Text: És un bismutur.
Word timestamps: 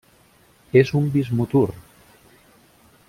És 0.81 0.91
un 1.01 1.05
bismutur. 1.17 1.65